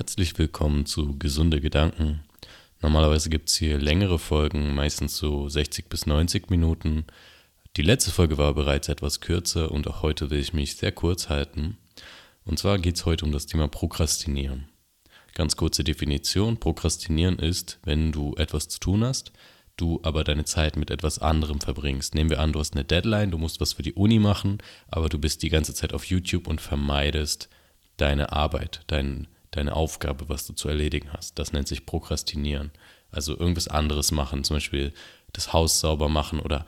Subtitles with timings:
[0.00, 2.20] Herzlich willkommen zu Gesunde Gedanken.
[2.80, 7.04] Normalerweise gibt es hier längere Folgen, meistens so 60 bis 90 Minuten.
[7.76, 11.28] Die letzte Folge war bereits etwas kürzer und auch heute will ich mich sehr kurz
[11.28, 11.76] halten.
[12.46, 14.70] Und zwar geht es heute um das Thema Prokrastinieren.
[15.34, 16.56] Ganz kurze Definition.
[16.56, 19.32] Prokrastinieren ist, wenn du etwas zu tun hast,
[19.76, 22.14] du aber deine Zeit mit etwas anderem verbringst.
[22.14, 25.10] Nehmen wir an, du hast eine Deadline, du musst was für die Uni machen, aber
[25.10, 27.50] du bist die ganze Zeit auf YouTube und vermeidest
[27.98, 31.38] deine Arbeit, deinen deine Aufgabe, was du zu erledigen hast.
[31.38, 32.70] Das nennt sich Prokrastinieren.
[33.12, 34.92] Also irgendwas anderes machen, zum Beispiel
[35.32, 36.66] das Haus sauber machen oder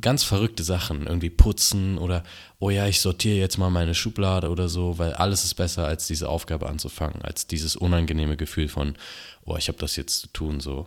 [0.00, 2.24] ganz verrückte Sachen, irgendwie putzen oder,
[2.58, 6.06] oh ja, ich sortiere jetzt mal meine Schublade oder so, weil alles ist besser, als
[6.06, 8.96] diese Aufgabe anzufangen, als dieses unangenehme Gefühl von,
[9.44, 10.86] oh, ich habe das jetzt zu tun, so.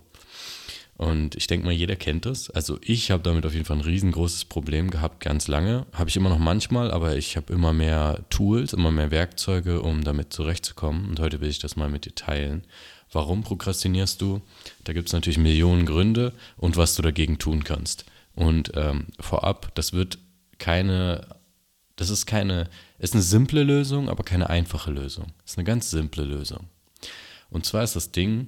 [0.95, 2.49] Und ich denke mal, jeder kennt das.
[2.51, 5.85] Also ich habe damit auf jeden Fall ein riesengroßes Problem gehabt, ganz lange.
[5.91, 10.03] Habe ich immer noch manchmal, aber ich habe immer mehr Tools, immer mehr Werkzeuge, um
[10.03, 11.09] damit zurechtzukommen.
[11.09, 12.63] Und heute will ich das mal mit dir teilen.
[13.11, 14.41] Warum prokrastinierst du?
[14.83, 18.05] Da gibt es natürlich Millionen Gründe und was du dagegen tun kannst.
[18.35, 20.19] Und ähm, vorab, das wird
[20.57, 21.27] keine,
[21.95, 22.69] das ist keine,
[22.99, 25.33] ist eine simple Lösung, aber keine einfache Lösung.
[25.45, 26.67] Ist eine ganz simple Lösung.
[27.49, 28.47] Und zwar ist das Ding,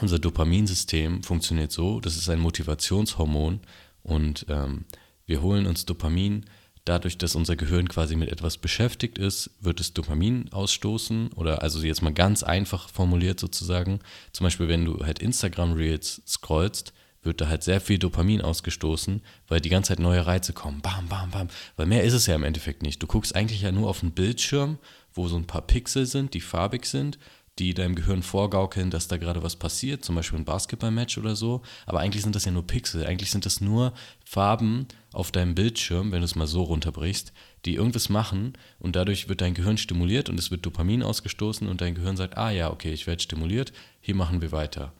[0.00, 3.60] unser Dopaminsystem funktioniert so, das ist ein Motivationshormon
[4.02, 4.84] und ähm,
[5.26, 6.46] wir holen uns Dopamin
[6.84, 11.80] dadurch, dass unser Gehirn quasi mit etwas beschäftigt ist, wird es Dopamin ausstoßen oder also
[11.82, 14.00] jetzt mal ganz einfach formuliert sozusagen.
[14.32, 19.20] Zum Beispiel, wenn du halt Instagram Reels scrollst, wird da halt sehr viel Dopamin ausgestoßen,
[19.46, 20.80] weil die ganze Zeit neue Reize kommen.
[20.80, 21.48] Bam, bam, bam.
[21.76, 23.02] Weil mehr ist es ja im Endeffekt nicht.
[23.02, 24.78] Du guckst eigentlich ja nur auf einen Bildschirm,
[25.12, 27.18] wo so ein paar Pixel sind, die farbig sind
[27.60, 31.60] die deinem Gehirn vorgaukeln, dass da gerade was passiert, zum Beispiel ein Basketballmatch oder so.
[31.86, 33.92] Aber eigentlich sind das ja nur Pixel, eigentlich sind das nur
[34.24, 37.32] Farben auf deinem Bildschirm, wenn du es mal so runterbrichst,
[37.66, 41.82] die irgendwas machen und dadurch wird dein Gehirn stimuliert und es wird Dopamin ausgestoßen und
[41.82, 44.92] dein Gehirn sagt, ah ja, okay, ich werde stimuliert, hier machen wir weiter.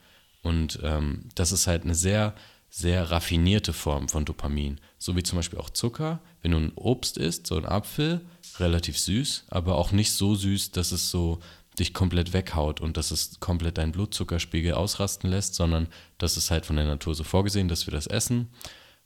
[0.43, 2.35] Und ähm, das ist halt eine sehr,
[2.69, 4.81] sehr raffinierte Form von Dopamin.
[4.99, 6.21] So wie zum Beispiel auch Zucker.
[6.43, 8.21] Wenn du ein Obst isst, so ein Apfel,
[8.59, 11.41] relativ süß, aber auch nicht so süß, dass es so
[11.79, 15.89] dich komplett weghaut und dass es komplett deinen Blutzuckerspiegel ausrasten lässt, sondern
[16.19, 18.49] das ist halt von der Natur so vorgesehen, dass wir das essen.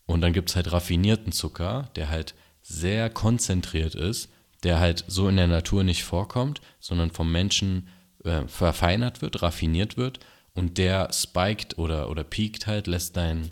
[0.07, 4.31] Und dann gibt es halt raffinierten Zucker, der halt sehr konzentriert ist,
[4.63, 7.89] der halt so in der Natur nicht vorkommt, sondern vom Menschen
[8.25, 10.21] äh, verfeinert wird, raffiniert wird
[10.55, 13.51] und der spiked oder, oder peakt halt, lässt dein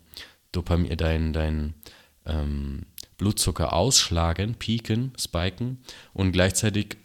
[0.53, 1.75] Dopamin, dein, dein
[2.27, 2.87] ähm,
[3.19, 6.97] Blutzucker ausschlagen, pieken, spiken und gleichzeitig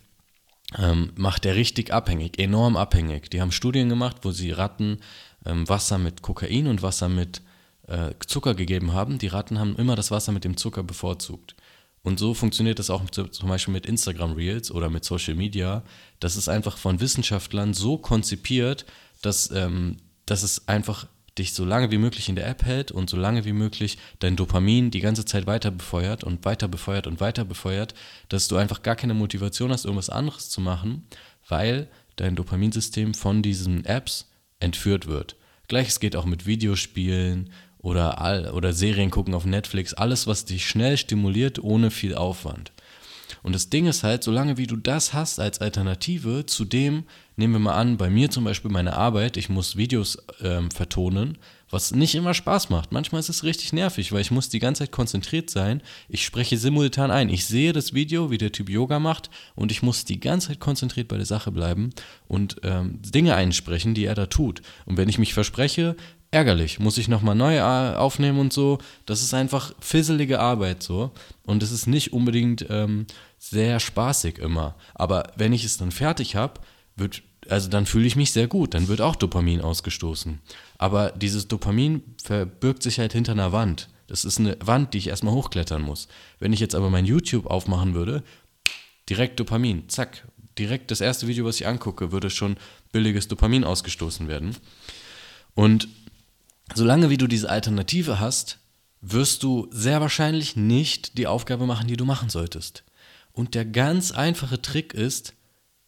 [0.77, 3.29] ähm, macht er richtig abhängig, enorm abhängig.
[3.29, 4.99] Die haben Studien gemacht, wo sie Ratten
[5.45, 7.41] ähm, Wasser mit Kokain und Wasser mit
[7.87, 9.17] äh, Zucker gegeben haben.
[9.17, 11.55] Die Ratten haben immer das Wasser mit dem Zucker bevorzugt.
[12.03, 15.83] Und so funktioniert das auch zum Beispiel mit Instagram Reels oder mit Social Media.
[16.19, 18.85] Das ist einfach von Wissenschaftlern so konzipiert,
[19.21, 23.09] dass, ähm, dass es einfach dich so lange wie möglich in der App hält und
[23.09, 27.19] so lange wie möglich dein Dopamin die ganze Zeit weiter befeuert und weiter befeuert und
[27.19, 27.93] weiter befeuert,
[28.29, 31.07] dass du einfach gar keine Motivation hast, irgendwas anderes zu machen,
[31.47, 35.35] weil dein Dopaminsystem von diesen Apps entführt wird.
[35.67, 40.67] Gleiches geht auch mit Videospielen oder, all, oder Serien gucken auf Netflix, alles, was dich
[40.67, 42.71] schnell stimuliert, ohne viel Aufwand.
[43.43, 47.03] Und das Ding ist halt, solange wie du das hast als Alternative zu dem,
[47.35, 51.37] nehmen wir mal an, bei mir zum Beispiel meine Arbeit, ich muss Videos ähm, vertonen,
[51.69, 52.91] was nicht immer Spaß macht.
[52.91, 55.81] Manchmal ist es richtig nervig, weil ich muss die ganze Zeit konzentriert sein.
[56.07, 57.29] Ich spreche simultan ein.
[57.29, 60.59] Ich sehe das Video, wie der Typ Yoga macht und ich muss die ganze Zeit
[60.59, 61.89] konzentriert bei der Sache bleiben
[62.27, 64.61] und ähm, Dinge einsprechen, die er da tut.
[64.85, 65.95] Und wenn ich mich verspreche,
[66.31, 66.79] ärgerlich.
[66.79, 68.79] Muss ich nochmal neu äh, aufnehmen und so.
[69.05, 71.11] Das ist einfach fisselige Arbeit so.
[71.45, 73.07] Und es ist nicht unbedingt ähm,
[73.39, 74.75] sehr spaßig immer.
[74.93, 76.61] Aber wenn ich es dann fertig habe,
[76.95, 78.73] wird, also dann fühle ich mich sehr gut.
[78.73, 80.39] Dann wird auch Dopamin ausgestoßen.
[80.77, 83.89] Aber dieses Dopamin verbirgt sich halt hinter einer Wand.
[84.07, 86.07] Das ist eine Wand, die ich erstmal hochklettern muss.
[86.39, 88.23] Wenn ich jetzt aber mein YouTube aufmachen würde,
[89.09, 90.25] direkt Dopamin, zack,
[90.57, 92.57] direkt das erste Video, was ich angucke, würde schon
[92.91, 94.55] billiges Dopamin ausgestoßen werden.
[95.55, 95.87] Und
[96.73, 98.59] solange wie du diese Alternative hast,
[99.01, 102.83] wirst du sehr wahrscheinlich nicht die Aufgabe machen, die du machen solltest.
[103.31, 105.33] Und der ganz einfache Trick ist,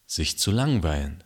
[0.06, 1.24] sich zu langweilen.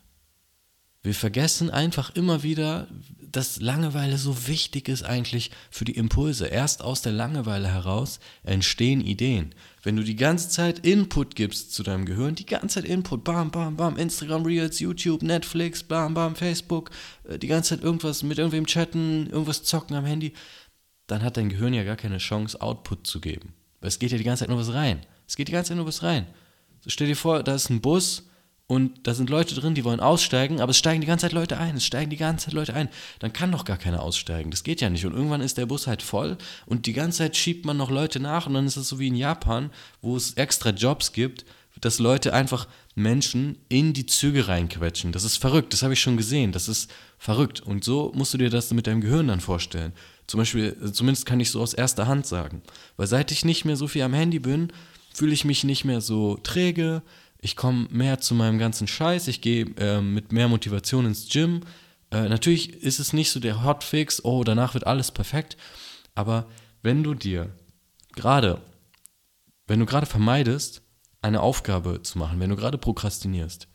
[1.03, 2.88] Wir vergessen einfach immer wieder,
[3.19, 6.47] dass Langeweile so wichtig ist eigentlich für die Impulse.
[6.47, 9.53] Erst aus der Langeweile heraus entstehen Ideen.
[9.81, 13.51] Wenn du die ganze Zeit Input gibst zu deinem Gehirn, die ganze Zeit Input, bam,
[13.51, 16.91] bam, bam, Instagram Reels, YouTube, Netflix, bam, bam, Facebook,
[17.27, 20.31] äh, die ganze Zeit irgendwas mit irgendwem chatten, irgendwas zocken am Handy,
[21.07, 23.53] dann hat dein Gehirn ja gar keine Chance, Output zu geben.
[23.81, 25.05] Weil es geht ja die ganze Zeit nur was rein.
[25.27, 26.27] Es geht die ganze Zeit nur was rein.
[26.88, 28.23] Stell dir vor, da ist ein Bus
[28.65, 31.57] und da sind Leute drin, die wollen aussteigen, aber es steigen die ganze Zeit Leute
[31.57, 32.88] ein, es steigen die ganze Zeit Leute ein.
[33.19, 34.51] Dann kann doch gar keiner aussteigen.
[34.51, 35.06] Das geht ja nicht.
[35.06, 38.19] Und irgendwann ist der Bus halt voll und die ganze Zeit schiebt man noch Leute
[38.21, 39.69] nach und dann ist es so wie in Japan,
[40.01, 41.45] wo es extra Jobs gibt,
[41.81, 45.12] dass Leute einfach Menschen in die Züge reinquetschen.
[45.12, 46.54] Das ist verrückt, das habe ich schon gesehen.
[46.54, 47.60] Das ist verrückt.
[47.60, 49.92] Und so musst du dir das mit deinem Gehirn dann vorstellen.
[50.27, 52.62] Zum Beispiel, zumindest kann ich so aus erster Hand sagen.
[52.95, 54.71] Weil seit ich nicht mehr so viel am Handy bin,
[55.13, 57.01] fühle ich mich nicht mehr so träge,
[57.44, 61.62] ich komme mehr zu meinem ganzen Scheiß, ich gehe äh, mit mehr Motivation ins Gym.
[62.10, 65.57] Äh, natürlich ist es nicht so der Hotfix, oh, danach wird alles perfekt,
[66.16, 66.48] aber
[66.84, 67.50] wenn du dir
[68.16, 68.62] gerade,
[69.68, 70.84] wenn du gerade vermeidest,
[71.22, 73.68] eine Aufgabe zu machen, wenn du gerade prokrastinierst,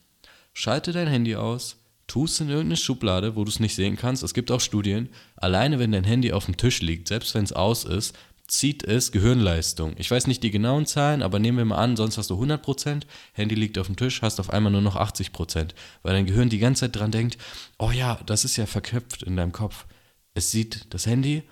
[0.55, 1.77] schalte dein Handy aus,
[2.07, 4.23] tu es in irgendeine Schublade, wo du es nicht sehen kannst.
[4.23, 7.53] Es gibt auch Studien, alleine wenn dein Handy auf dem Tisch liegt, selbst wenn es
[7.53, 8.17] aus ist,
[8.49, 9.95] zieht es Gehirnleistung.
[9.99, 13.03] Ich weiß nicht die genauen Zahlen, aber nehmen wir mal an, sonst hast du 100%,
[13.35, 15.71] Handy liegt auf dem Tisch, hast auf einmal nur noch 80%,
[16.03, 17.37] weil dein Gehirn die ganze Zeit dran denkt,
[17.79, 19.87] oh ja, das ist ja verknüpft in deinem Kopf.
[20.33, 21.43] Es sieht das Handy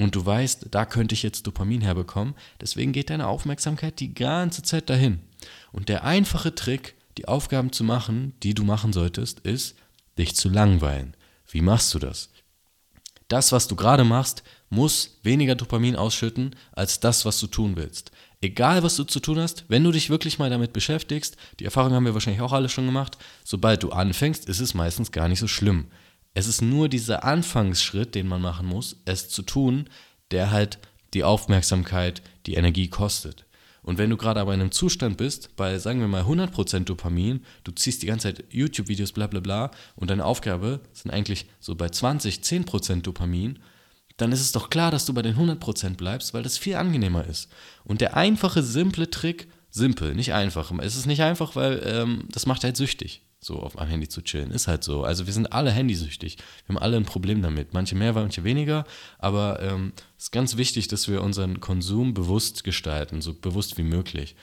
[0.00, 4.62] und du weißt, da könnte ich jetzt Dopamin herbekommen, deswegen geht deine Aufmerksamkeit die ganze
[4.62, 5.20] Zeit dahin.
[5.72, 9.76] Und der einfache Trick, die Aufgaben zu machen, die du machen solltest, ist,
[10.18, 11.14] dich zu langweilen.
[11.48, 12.30] Wie machst du das?
[13.28, 18.12] Das, was du gerade machst, muss weniger Dopamin ausschütten als das, was du tun willst.
[18.40, 21.92] Egal, was du zu tun hast, wenn du dich wirklich mal damit beschäftigst, die Erfahrung
[21.92, 25.40] haben wir wahrscheinlich auch alle schon gemacht, sobald du anfängst, ist es meistens gar nicht
[25.40, 25.88] so schlimm.
[26.32, 29.90] Es ist nur dieser Anfangsschritt, den man machen muss, es zu tun,
[30.30, 30.78] der halt
[31.12, 33.44] die Aufmerksamkeit, die Energie kostet.
[33.82, 37.44] Und wenn du gerade aber in einem Zustand bist, bei sagen wir mal 100% Dopamin,
[37.64, 41.74] du ziehst die ganze Zeit YouTube-Videos, bla bla bla, und deine Aufgabe sind eigentlich so
[41.74, 43.58] bei 20, 10% Dopamin,
[44.20, 47.26] dann ist es doch klar, dass du bei den 100% bleibst, weil das viel angenehmer
[47.26, 47.48] ist.
[47.84, 50.72] Und der einfache, simple Trick, simpel, nicht einfach.
[50.80, 54.22] Es ist nicht einfach, weil ähm, das macht halt süchtig, so auf einem Handy zu
[54.22, 54.50] chillen.
[54.50, 55.04] Ist halt so.
[55.04, 56.36] Also wir sind alle handysüchtig.
[56.66, 57.72] Wir haben alle ein Problem damit.
[57.72, 58.84] Manche mehr, manche weniger.
[59.18, 63.84] Aber es ähm, ist ganz wichtig, dass wir unseren Konsum bewusst gestalten, so bewusst wie
[63.84, 64.36] möglich.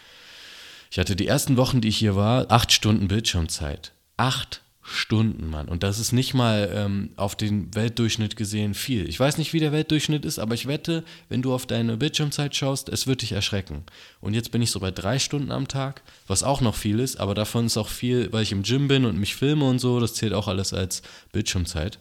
[0.90, 3.92] Ich hatte die ersten Wochen, die ich hier war, acht Stunden Bildschirmzeit.
[4.16, 5.68] Acht Stunden, Mann.
[5.68, 9.10] Und das ist nicht mal ähm, auf den Weltdurchschnitt gesehen viel.
[9.10, 12.56] Ich weiß nicht, wie der Weltdurchschnitt ist, aber ich wette, wenn du auf deine Bildschirmzeit
[12.56, 13.84] schaust, es wird dich erschrecken.
[14.22, 17.20] Und jetzt bin ich so bei drei Stunden am Tag, was auch noch viel ist,
[17.20, 20.00] aber davon ist auch viel, weil ich im Gym bin und mich filme und so,
[20.00, 21.02] das zählt auch alles als
[21.34, 22.00] Bildschirmzeit.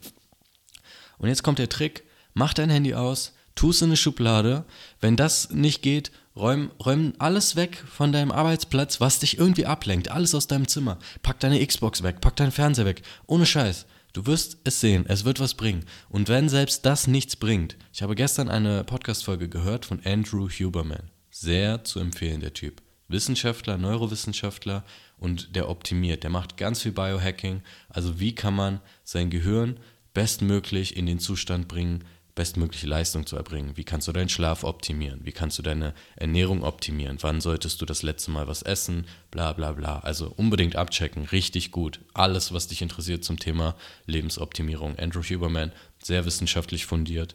[1.19, 2.05] Und jetzt kommt der Trick,
[2.35, 4.65] mach dein Handy aus, tu es in eine Schublade.
[5.01, 10.11] Wenn das nicht geht, Räum, räum alles weg von deinem Arbeitsplatz, was dich irgendwie ablenkt.
[10.11, 10.99] Alles aus deinem Zimmer.
[11.23, 13.03] Pack deine Xbox weg, pack deinen Fernseher weg.
[13.27, 13.87] Ohne Scheiß.
[14.13, 15.85] Du wirst es sehen, es wird was bringen.
[16.09, 21.11] Und wenn selbst das nichts bringt, ich habe gestern eine Podcast-Folge gehört von Andrew Huberman.
[21.31, 22.83] Sehr zu empfehlen, der Typ.
[23.09, 24.85] Wissenschaftler, Neurowissenschaftler
[25.19, 26.23] und der optimiert.
[26.23, 27.63] Der macht ganz viel Biohacking.
[27.89, 29.79] Also wie kann man sein Gehirn
[30.13, 32.05] bestmöglich in den Zustand bringen,
[32.37, 33.77] bestmögliche Leistung zu erbringen?
[33.77, 35.21] Wie kannst du deinen Schlaf optimieren?
[35.25, 37.19] Wie kannst du deine Ernährung optimieren?
[37.23, 39.07] Wann solltest du das letzte Mal was essen?
[39.33, 39.99] Bla bla bla.
[40.01, 42.01] Also unbedingt abchecken, richtig gut.
[42.15, 43.75] Alles, was dich interessiert zum Thema
[44.07, 44.97] Lebensoptimierung.
[44.97, 47.35] Andrew Huberman, sehr wissenschaftlich fundiert.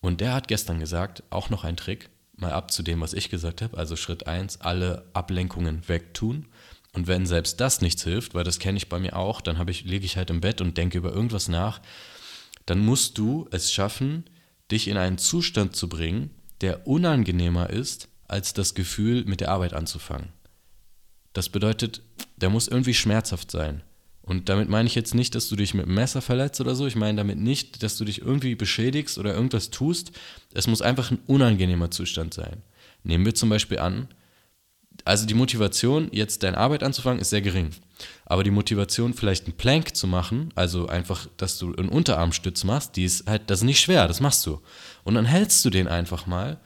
[0.00, 3.30] Und der hat gestern gesagt, auch noch ein Trick, mal ab zu dem, was ich
[3.30, 3.78] gesagt habe.
[3.78, 6.46] Also Schritt 1, alle Ablenkungen wegtun.
[6.92, 9.84] Und wenn selbst das nichts hilft, weil das kenne ich bei mir auch, dann ich,
[9.84, 11.80] lege ich halt im Bett und denke über irgendwas nach
[12.68, 14.24] dann musst du es schaffen,
[14.70, 19.72] dich in einen Zustand zu bringen, der unangenehmer ist, als das Gefühl, mit der Arbeit
[19.72, 20.28] anzufangen.
[21.32, 22.02] Das bedeutet,
[22.36, 23.80] der muss irgendwie schmerzhaft sein.
[24.20, 26.86] Und damit meine ich jetzt nicht, dass du dich mit einem Messer verletzt oder so.
[26.86, 30.12] Ich meine damit nicht, dass du dich irgendwie beschädigst oder irgendwas tust.
[30.52, 32.62] Es muss einfach ein unangenehmer Zustand sein.
[33.02, 34.08] Nehmen wir zum Beispiel an,
[35.04, 37.70] also die Motivation, jetzt deine Arbeit anzufangen, ist sehr gering.
[38.26, 42.96] Aber die Motivation, vielleicht einen Plank zu machen, also einfach, dass du einen Unterarmstütz machst,
[42.96, 44.60] die ist halt, das ist nicht schwer, das machst du.
[45.04, 46.58] Und dann hältst du den einfach mal.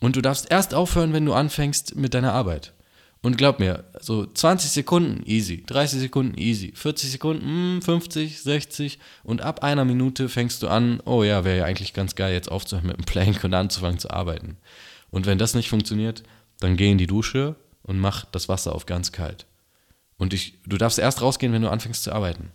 [0.00, 2.72] Und du darfst erst aufhören, wenn du anfängst mit deiner Arbeit.
[3.20, 9.42] Und glaub mir, so 20 Sekunden easy, 30 Sekunden easy, 40 Sekunden, 50, 60 und
[9.42, 12.86] ab einer Minute fängst du an, oh ja, wäre ja eigentlich ganz geil, jetzt aufzuhören
[12.86, 14.56] mit einem Plank und anzufangen zu arbeiten.
[15.10, 16.22] Und wenn das nicht funktioniert,
[16.60, 19.46] dann geh in die Dusche und mach das Wasser auf ganz kalt.
[20.16, 22.50] Und ich, du darfst erst rausgehen, wenn du anfängst zu arbeiten.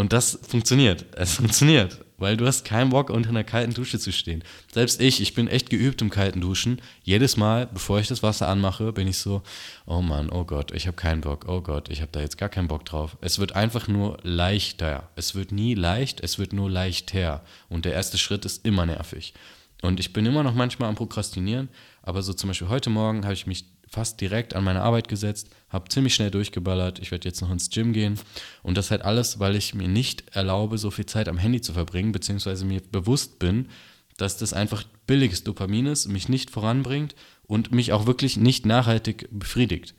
[0.00, 1.04] Und das funktioniert.
[1.14, 4.42] Es funktioniert, weil du hast keinen Bock, unter einer kalten Dusche zu stehen.
[4.72, 6.80] Selbst ich, ich bin echt geübt im kalten Duschen.
[7.02, 9.42] Jedes Mal, bevor ich das Wasser anmache, bin ich so,
[9.86, 12.48] oh Mann, oh Gott, ich habe keinen Bock, oh Gott, ich habe da jetzt gar
[12.48, 13.18] keinen Bock drauf.
[13.20, 15.10] Es wird einfach nur leichter.
[15.16, 17.42] Es wird nie leicht, es wird nur leichter.
[17.68, 19.34] Und der erste Schritt ist immer nervig.
[19.82, 21.68] Und ich bin immer noch manchmal am Prokrastinieren,
[22.02, 25.50] aber so zum Beispiel heute Morgen habe ich mich fast direkt an meine Arbeit gesetzt,
[25.68, 27.00] habe ziemlich schnell durchgeballert.
[27.00, 28.18] Ich werde jetzt noch ins Gym gehen.
[28.62, 31.72] Und das halt alles, weil ich mir nicht erlaube, so viel Zeit am Handy zu
[31.72, 33.68] verbringen, beziehungsweise mir bewusst bin,
[34.16, 39.28] dass das einfach billiges Dopamin ist, mich nicht voranbringt und mich auch wirklich nicht nachhaltig
[39.32, 39.94] befriedigt.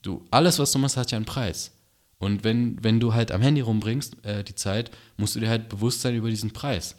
[0.00, 1.72] Du, alles, was du machst, hat ja einen Preis.
[2.18, 5.68] Und wenn, wenn du halt am Handy rumbringst, äh, die Zeit, musst du dir halt
[5.68, 6.96] bewusst sein über diesen Preis.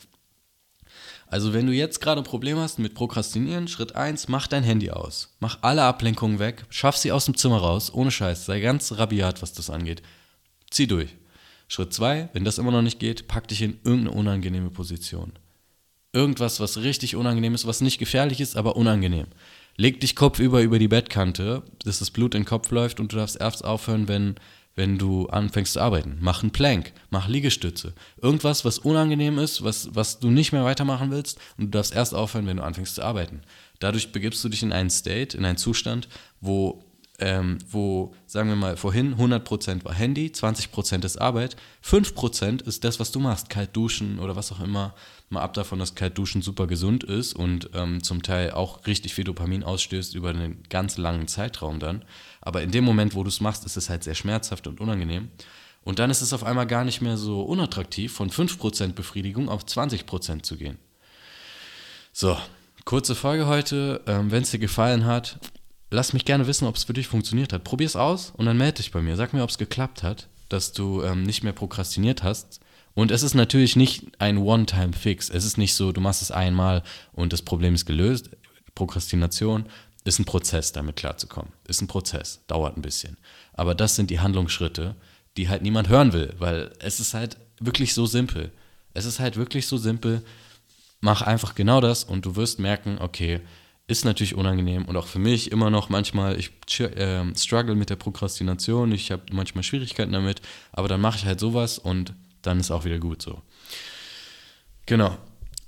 [1.31, 4.89] Also wenn du jetzt gerade ein Problem hast mit Prokrastinieren, Schritt 1, mach dein Handy
[4.89, 5.35] aus.
[5.39, 9.43] Mach alle Ablenkungen weg, schaff sie aus dem Zimmer raus, ohne Scheiß, sei ganz rabiat,
[9.43, 10.01] was das angeht.
[10.71, 11.15] Zieh durch.
[11.67, 15.33] Schritt 2, wenn das immer noch nicht geht, pack dich in irgendeine unangenehme Position.
[16.13, 19.27] Irgendwas, was richtig unangenehm ist, was nicht gefährlich ist, aber unangenehm.
[19.77, 23.17] Leg dich kopfüber über die Bettkante, dass das Blut in den Kopf läuft und du
[23.17, 24.35] darfst erst aufhören, wenn
[24.75, 26.17] wenn du anfängst zu arbeiten.
[26.21, 27.93] Mach einen Plank, mach Liegestütze.
[28.21, 32.13] Irgendwas, was unangenehm ist, was, was du nicht mehr weitermachen willst und du darfst erst
[32.13, 33.41] aufhören, wenn du anfängst zu arbeiten.
[33.79, 36.07] Dadurch begibst du dich in einen State, in einen Zustand,
[36.41, 36.83] wo
[37.19, 42.99] ähm, wo, sagen wir mal, vorhin 100% war Handy, 20% ist Arbeit, 5% ist das,
[42.99, 44.93] was du machst, kalt duschen oder was auch immer,
[45.29, 49.13] mal ab davon, dass kalt duschen super gesund ist und ähm, zum Teil auch richtig
[49.13, 52.03] viel Dopamin ausstößt über einen ganz langen Zeitraum dann.
[52.41, 55.29] Aber in dem Moment, wo du es machst, ist es halt sehr schmerzhaft und unangenehm.
[55.83, 59.63] Und dann ist es auf einmal gar nicht mehr so unattraktiv, von 5% Befriedigung auf
[59.63, 60.77] 20% zu gehen.
[62.11, 62.37] So,
[62.85, 64.01] kurze Folge heute.
[64.07, 65.39] Ähm, Wenn es dir gefallen hat,
[65.91, 67.63] lass mich gerne wissen, ob es für dich funktioniert hat.
[67.63, 69.15] Probier es aus und dann melde dich bei mir.
[69.15, 72.59] Sag mir, ob es geklappt hat, dass du ähm, nicht mehr prokrastiniert hast.
[72.95, 75.29] Und es ist natürlich nicht ein One-Time-Fix.
[75.29, 78.29] Es ist nicht so, du machst es einmal und das Problem ist gelöst.
[78.75, 79.65] Prokrastination
[80.03, 81.51] ist ein Prozess, damit klarzukommen.
[81.67, 83.17] Ist ein Prozess, dauert ein bisschen.
[83.53, 84.95] Aber das sind die Handlungsschritte,
[85.37, 88.51] die halt niemand hören will, weil es ist halt wirklich so simpel.
[88.93, 90.23] Es ist halt wirklich so simpel.
[91.01, 93.41] Mach einfach genau das und du wirst merken, okay,
[93.89, 97.95] ist natürlich unangenehm und auch für mich immer noch manchmal, ich äh, struggle mit der
[97.95, 100.41] Prokrastination, ich habe manchmal Schwierigkeiten damit,
[100.71, 103.41] aber dann mache ich halt sowas und dann ist auch wieder gut so.
[104.85, 105.17] Genau.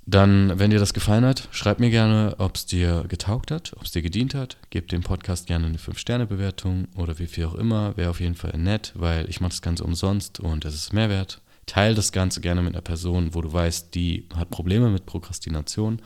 [0.04, 3.84] Dann, wenn dir das gefallen hat, schreib mir gerne, ob es dir getaugt hat, ob
[3.84, 4.56] es dir gedient hat.
[4.70, 7.96] Gib dem Podcast gerne eine 5-Sterne-Bewertung oder wie viel auch immer.
[7.96, 11.40] Wäre auf jeden Fall nett, weil ich mache das Ganze umsonst und es ist Mehrwert.
[11.66, 16.02] Teil das Ganze gerne mit einer Person, wo du weißt, die hat Probleme mit Prokrastination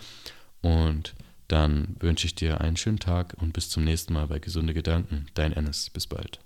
[0.61, 1.14] und
[1.49, 5.26] dann wünsche ich dir einen schönen Tag und bis zum nächsten Mal bei Gesunde Gedanken.
[5.35, 5.91] Dein Ennis.
[5.91, 6.41] Bis bald.